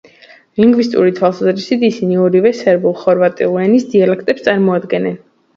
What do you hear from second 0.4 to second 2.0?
ლინგვისტური თვალსაზრისით